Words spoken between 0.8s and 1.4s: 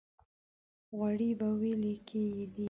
غوړي